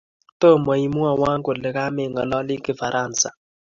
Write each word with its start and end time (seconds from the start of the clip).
tomo 0.41 0.71
imwowo 0.87 1.25
kole 1.45 1.69
ka 1.75 1.85
me 1.95 2.03
ng'alali 2.11 2.55
Kifaransa 2.65 3.29